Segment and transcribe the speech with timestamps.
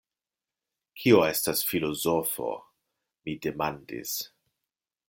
[1.01, 2.49] Kio estas filozofo?
[3.27, 4.17] mi demandis.